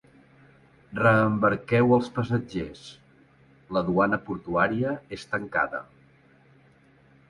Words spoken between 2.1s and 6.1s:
passatgers: la duana portuària és tancada.